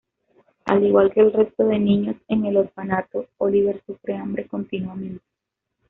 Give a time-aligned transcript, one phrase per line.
[0.65, 5.23] Al igual que el resto de niños en el orfanato, Oliver sufre hambre continuamente.